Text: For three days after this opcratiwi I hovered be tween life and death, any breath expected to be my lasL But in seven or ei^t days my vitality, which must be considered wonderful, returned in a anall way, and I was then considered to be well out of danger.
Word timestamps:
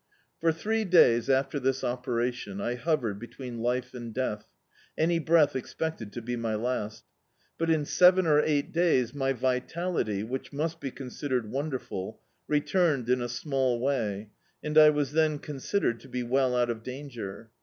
For 0.39 0.51
three 0.51 0.83
days 0.83 1.29
after 1.29 1.59
this 1.59 1.81
opcratiwi 1.83 2.59
I 2.59 2.73
hovered 2.73 3.19
be 3.19 3.27
tween 3.27 3.59
life 3.59 3.93
and 3.93 4.11
death, 4.11 4.47
any 4.97 5.19
breath 5.19 5.55
expected 5.55 6.11
to 6.13 6.23
be 6.23 6.35
my 6.35 6.55
lasL 6.55 7.03
But 7.59 7.69
in 7.69 7.85
seven 7.85 8.25
or 8.25 8.41
ei^t 8.41 8.71
days 8.71 9.13
my 9.13 9.31
vitality, 9.31 10.23
which 10.23 10.51
must 10.51 10.79
be 10.79 10.89
considered 10.89 11.51
wonderful, 11.51 12.19
returned 12.47 13.09
in 13.09 13.21
a 13.21 13.25
anall 13.27 13.79
way, 13.79 14.31
and 14.63 14.75
I 14.75 14.89
was 14.89 15.11
then 15.11 15.37
considered 15.37 15.99
to 15.99 16.07
be 16.09 16.23
well 16.23 16.55
out 16.55 16.71
of 16.71 16.81
danger. 16.81 17.51